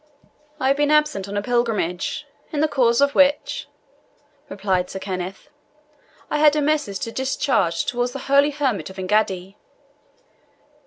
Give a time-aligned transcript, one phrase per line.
[0.59, 3.67] "I have been absent on a pilgrimage, in the course of which,"
[4.49, 5.49] replied Sir Kenneth
[6.27, 9.57] "I had a message to discharge towards the holy hermit of Engaddi."